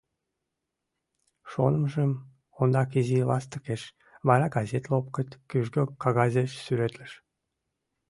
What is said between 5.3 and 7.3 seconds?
кӱжгӧ кагазеш сӱретлыш.